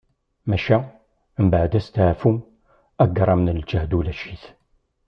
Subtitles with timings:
[0.49, 0.77] Maca,
[1.45, 2.31] mbaɛd asteɛfu,
[3.03, 4.43] agṛam n lǧehd ulac-it.